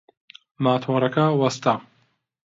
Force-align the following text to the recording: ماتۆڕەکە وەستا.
ماتۆڕەکە 0.63 1.25
وەستا. 1.39 1.73